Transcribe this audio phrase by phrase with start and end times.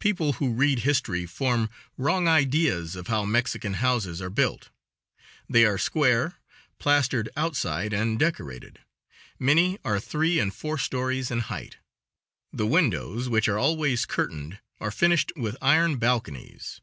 [0.00, 4.68] People who read history form wrong ideas of how Mexican houses are built.
[5.48, 6.40] They are square,
[6.80, 8.80] plastered outside and decorated.
[9.38, 11.76] Many are three and four stories in height.
[12.52, 16.80] The windows, which are always curtained, are finished with iron balconies.